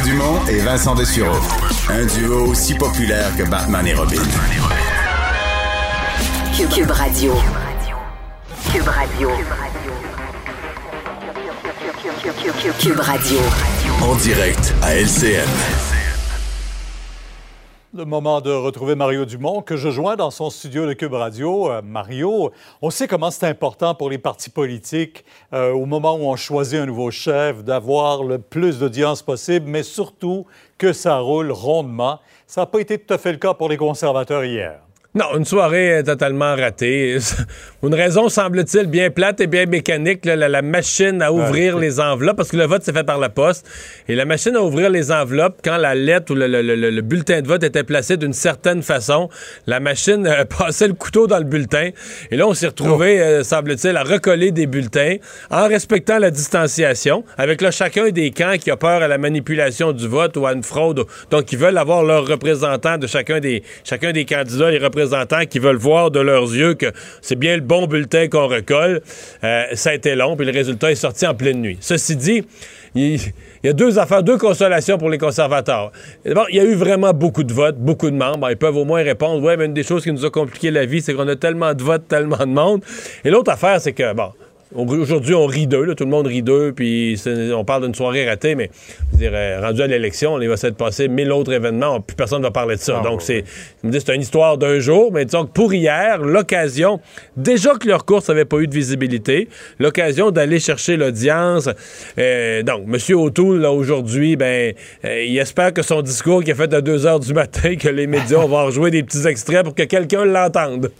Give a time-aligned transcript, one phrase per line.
[0.00, 1.36] Mario Dumont et Vincent Dessureau.
[1.88, 4.22] Un duo aussi populaire que Batman et Robin.
[6.56, 7.34] Cube Radio.
[8.72, 9.30] Cube Radio.
[12.78, 13.38] Cube Radio.
[14.02, 15.99] En direct à LCN.
[17.92, 21.72] Le moment de retrouver Mario Dumont, que je joins dans son studio de Cube Radio.
[21.72, 26.20] Euh, Mario, on sait comment c'est important pour les partis politiques, euh, au moment où
[26.20, 30.46] on choisit un nouveau chef, d'avoir le plus d'audience possible, mais surtout
[30.78, 32.20] que ça roule rondement.
[32.46, 34.80] Ça n'a pas été tout à fait le cas pour les conservateurs hier.
[35.12, 37.18] Non, une soirée totalement ratée.
[37.82, 42.36] Une raison, semble-t-il, bien plate et bien mécanique, là, la, machine à ouvrir les enveloppes,
[42.36, 43.66] parce que le vote s'est fait par la poste.
[44.06, 47.64] Et la machine à ouvrir les enveloppes, quand la lettre ou le, bulletin de vote
[47.64, 49.30] était placé d'une certaine façon,
[49.66, 51.88] la machine euh, passait le couteau dans le bulletin.
[52.30, 53.24] Et là, on s'est retrouvé, oh.
[53.24, 55.16] euh, semble-t-il, à recoller des bulletins
[55.50, 59.90] en respectant la distanciation, avec là, chacun des camps qui a peur à la manipulation
[59.90, 61.04] du vote ou à une fraude.
[61.30, 64.99] Donc, ils veulent avoir leurs représentants de chacun des, chacun des candidats, les représentants
[65.48, 66.86] qui veulent voir de leurs yeux que
[67.20, 69.00] c'est bien le bon bulletin qu'on recolle.
[69.44, 71.78] Euh, ça a été long, puis le résultat est sorti en pleine nuit.
[71.80, 72.44] Ceci dit,
[72.94, 73.20] il,
[73.62, 75.92] y a deux affaires, deux consolations pour les conservateurs.
[76.24, 78.50] D'abord, il y a eu vraiment beaucoup de votes, beaucoup de membres.
[78.50, 80.86] Ils peuvent au moins répondre, ouais, mais une des choses qui nous a compliqué la
[80.86, 82.82] vie, c'est qu'on a tellement de votes, tellement de monde.
[83.24, 84.32] Et l'autre affaire, c'est que, bon,
[84.72, 87.20] Aujourd'hui, on rit d'eux, tout le monde rit d'eux, puis
[87.52, 88.70] on parle d'une soirée ratée, mais
[89.18, 92.52] je rendu à l'élection, il va s'être passé mille autres événements, plus personne ne va
[92.52, 93.00] parler de ça.
[93.00, 93.44] Donc, c'est
[93.82, 97.00] c'est une histoire d'un jour, mais disons que pour hier, l'occasion,
[97.36, 99.48] déjà que leur course n'avait pas eu de visibilité,
[99.80, 101.68] l'occasion d'aller chercher l'audience.
[102.18, 103.16] Euh, donc, M.
[103.16, 104.72] O'Toole, là, aujourd'hui, ben,
[105.04, 107.88] euh, il espère que son discours qui a fait à 2 heures du matin, que
[107.88, 110.92] les médias vont rejouer des petits extraits pour que quelqu'un l'entende.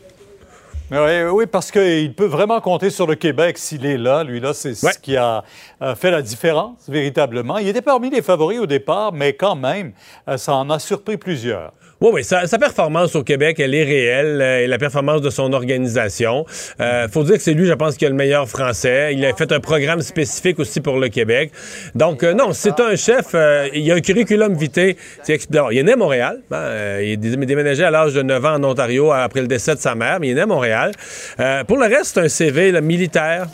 [0.90, 4.24] Oui, oui, parce qu'il peut vraiment compter sur le Québec s'il est là.
[4.24, 5.44] Lui, là, c'est ce qui a
[5.94, 7.58] fait la différence, véritablement.
[7.58, 9.92] Il était parmi les favoris au départ, mais quand même,
[10.28, 11.72] euh, ça en a surpris plusieurs.
[12.02, 16.46] Oui, oui, sa, performance au Québec, elle est réelle, euh, la performance de son organisation.
[16.80, 19.12] Euh, faut dire que c'est lui, je pense, qui a le meilleur français.
[19.12, 21.52] Il a fait un programme spécifique aussi pour le Québec.
[21.94, 23.36] Donc, euh, non, c'est un chef,
[23.74, 24.96] il y a un curriculum vitae.
[25.28, 26.40] il est né à Montréal.
[26.50, 29.80] Hein, il est déménagé à l'âge de 9 ans en Ontario après le décès de
[29.80, 30.92] sa mère, mais il est né à Montréal.
[31.68, 33.46] pour le reste, c'est un CV militaire,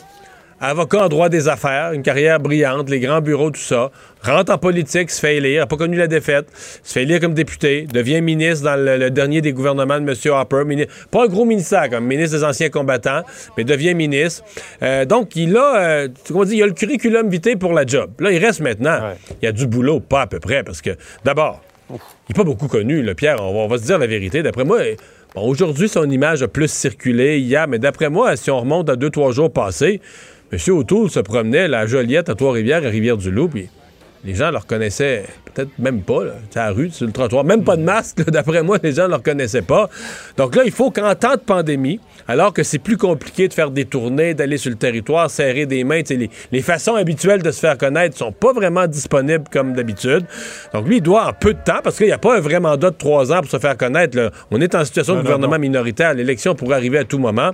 [0.59, 3.91] avocat en droit des affaires, une carrière brillante, les grands bureaux, tout ça.
[4.23, 6.47] Rentre en politique, se fait élire, n'a pas connu la défaite,
[6.83, 10.33] se fait élire comme député, devient ministre dans le, dernier des gouvernements de M.
[10.33, 10.87] Harper.
[11.11, 13.21] pas un gros ministère comme ministre des anciens combattants,
[13.57, 14.43] mais devient ministre.
[14.81, 16.07] Euh, donc, il a, euh,
[16.51, 18.11] il a le curriculum vitae pour la job.
[18.19, 19.13] Là, il reste maintenant.
[19.41, 20.91] Il y a du boulot, pas à peu près, parce que,
[21.23, 21.95] d'abord, il
[22.29, 23.41] n'est pas beaucoup connu, le Pierre.
[23.41, 24.43] On va, se dire la vérité.
[24.43, 24.79] D'après moi,
[25.35, 28.95] bon, aujourd'hui, son image a plus circulé hier, mais d'après moi, si on remonte à
[28.95, 30.01] deux, trois jours passés,
[30.51, 30.59] M.
[30.73, 33.69] O'Toole se promenait à la Joliette, à Trois-Rivières, à Rivière-du-Loup, puis
[34.23, 37.43] les gens le reconnaissaient peut-être même pas, là, à la rue, sur le trottoir.
[37.43, 39.89] Même pas de masque, d'après moi, les gens ne le reconnaissaient pas.
[40.37, 43.71] Donc là, il faut qu'en temps de pandémie, alors que c'est plus compliqué de faire
[43.71, 47.59] des tournées, d'aller sur le territoire, serrer des mains, les, les façons habituelles de se
[47.59, 50.25] faire connaître sont pas vraiment disponibles comme d'habitude.
[50.73, 52.59] Donc lui, il doit en peu de temps, parce qu'il n'y a pas un vrai
[52.59, 54.31] mandat de trois ans pour se faire connaître.
[54.51, 56.13] On est en situation de gouvernement minoritaire.
[56.13, 57.51] L'élection pourrait arriver à tout moment.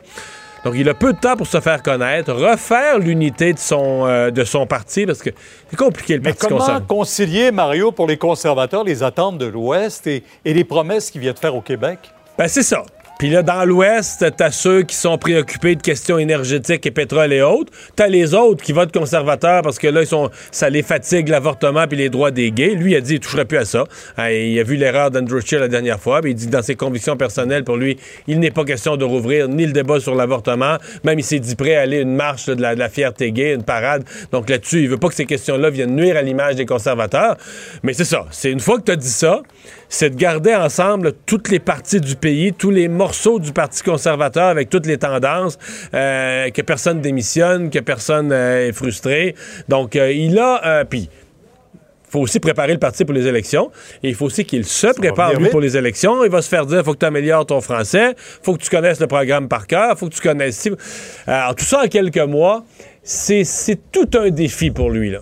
[0.63, 4.31] Donc, il a peu de temps pour se faire connaître, refaire l'unité de son, euh,
[4.31, 5.29] de son parti, parce que
[5.69, 10.07] c'est compliqué le Mais Parti comment concilier, Mario, pour les conservateurs, les attentes de l'Ouest
[10.07, 11.99] et, et les promesses qu'il vient de faire au Québec?
[12.37, 12.83] Ben, c'est ça.
[13.19, 17.41] Puis là, dans l'Ouest, t'as ceux qui sont préoccupés de questions énergétiques et pétrole et
[17.41, 17.71] autres.
[17.95, 21.87] T'as les autres qui votent conservateurs parce que là, ils sont, ça les fatigue l'avortement
[21.87, 22.75] puis les droits des gays.
[22.75, 23.85] Lui, il a dit, il toucherait plus à ça.
[24.17, 26.21] Hein, il a vu l'erreur d'Andrew Scheer la dernière fois.
[26.21, 29.05] Puis il dit que dans ses convictions personnelles, pour lui, il n'est pas question de
[29.05, 30.77] rouvrir ni le débat sur l'avortement.
[31.03, 34.03] Même il s'est dit prêt à aller une marche de, la, fierté gay, une parade.
[34.31, 37.37] Donc là-dessus, il veut pas que ces questions-là viennent nuire à l'image des conservateurs.
[37.83, 38.25] Mais c'est ça.
[38.31, 39.43] C'est une fois que tu as dit ça,
[39.87, 44.47] c'est de garder ensemble toutes les parties du pays, tous les morceaux du Parti conservateur
[44.47, 45.57] avec toutes les tendances,
[45.93, 49.35] euh, que personne démissionne, que personne euh, est frustré.
[49.67, 50.85] Donc, euh, il a...
[50.85, 53.71] Puis, il faut aussi préparer le parti pour les élections.
[54.03, 56.23] Et il faut aussi qu'il se prépare, lui, pour les élections.
[56.23, 58.61] Il va se faire dire, il faut que tu améliores ton français, il faut que
[58.61, 60.69] tu connaisses le programme par cœur, il faut que tu connaisses...
[61.27, 62.63] Alors, tout ça en quelques mois,
[63.03, 63.45] c'est
[63.91, 65.19] tout un défi pour lui, là.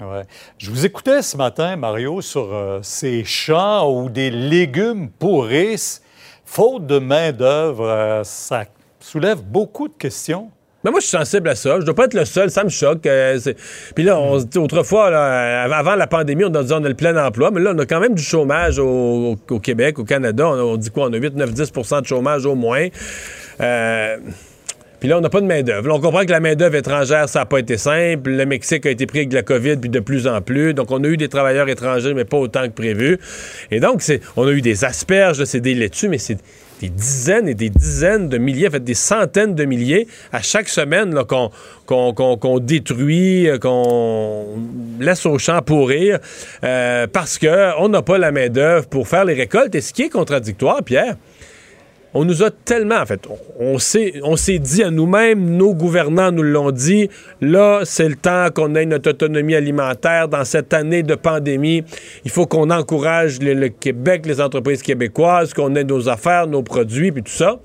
[0.00, 0.24] Ouais.
[0.58, 6.02] Je vous écoutais ce matin, Mario, sur euh, ces champs où des légumes pourrissent.
[6.50, 8.64] Faute de main-d'œuvre, euh, ça
[9.00, 10.50] soulève beaucoup de questions.
[10.82, 11.78] Mais moi, je suis sensible à ça.
[11.78, 12.50] Je dois pas être le seul.
[12.50, 13.04] Ça me choque.
[13.06, 13.38] Euh,
[13.94, 17.50] Puis là, on autrefois, avant la pandémie, on dit on a le plein emploi.
[17.50, 20.48] Mais là, on a quand même du chômage au, Québec, au Canada.
[20.48, 21.08] On dit quoi?
[21.08, 22.88] On a 8, 9, 10% de chômage au moins.
[23.60, 24.16] Euh,
[25.00, 25.94] Puis là, on n'a pas de main-d'œuvre.
[25.94, 28.30] On comprend que la main-d'œuvre étrangère, ça n'a pas été simple.
[28.30, 30.74] Le Mexique a été pris avec la COVID, puis de plus en plus.
[30.74, 33.18] Donc, on a eu des travailleurs étrangers, mais pas autant que prévu.
[33.70, 34.02] Et donc,
[34.36, 36.38] on a eu des asperges, c'est des laitues, mais c'est
[36.80, 40.68] des dizaines et des dizaines de milliers, en fait, des centaines de milliers à chaque
[40.68, 41.14] semaine
[41.86, 44.46] qu'on détruit, euh, qu'on
[45.00, 46.18] laisse au champ pourrir,
[46.64, 49.74] euh, parce qu'on n'a pas la main-d'œuvre pour faire les récoltes.
[49.74, 51.16] Et ce qui est contradictoire, Pierre,
[52.14, 53.28] on nous a tellement, en fait,
[53.58, 57.10] on, s'est, dit à nous-mêmes, nos gouvernants nous l'ont dit,
[57.40, 61.84] là, c'est le temps qu'on ait notre autonomie alimentaire dans cette année de pandémie.
[62.24, 67.12] Il faut qu'on encourage le Québec, les entreprises québécoises, qu'on ait nos affaires, nos produits,
[67.12, 67.60] puis tout ça.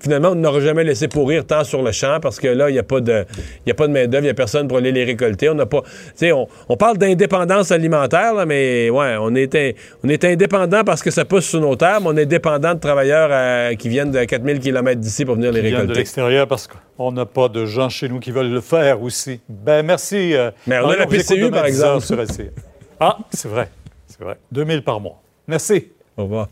[0.00, 2.78] Finalement, on n'aura jamais laissé pourrir tant sur le champ parce que là, il n'y
[2.78, 3.24] a pas de,
[3.66, 5.48] y a pas de main-d'œuvre, il n'y a personne pour aller les récolter.
[5.48, 5.82] On n'a pas.
[6.22, 9.72] On, on parle d'indépendance alimentaire, là, mais ouais, on est, in-
[10.04, 12.78] on est indépendant parce que ça pousse sur nos terres, mais on est dépendant de
[12.80, 15.98] travailleurs euh, qui viennent de 4000 km d'ici pour venir les viennent de récolter.
[15.98, 19.40] l'extérieur parce qu'on n'a pas de gens chez nous qui veulent le faire aussi.
[19.48, 20.34] Ben merci.
[20.34, 22.26] euh, Mais on a la PCU, par 10 heures exemple.
[22.26, 22.44] sur.
[23.00, 23.68] Ah, c'est vrai.
[24.06, 24.36] C'est vrai.
[24.52, 25.20] 2000 par mois.
[25.48, 25.88] Merci.
[26.16, 26.48] Au revoir.